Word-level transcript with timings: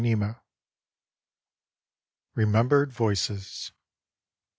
19 0.03 0.35
REMEMBERED 2.33 2.91
VOICES. 2.91 3.71